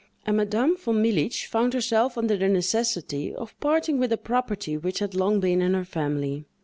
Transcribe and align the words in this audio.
A 0.25 0.33
Madame 0.33 0.75
Von 0.77 0.95
Militz 0.99 1.43
found 1.45 1.75
herself 1.75 2.17
under 2.17 2.35
the 2.35 2.49
necessity 2.49 3.35
of 3.35 3.53
parting 3.59 3.99
with 3.99 4.11
a 4.11 4.17
property 4.17 4.75
which 4.75 4.97
had 4.97 5.13
long 5.13 5.39
been 5.39 5.61
in 5.61 5.75
her 5.75 5.85
family. 5.85 6.47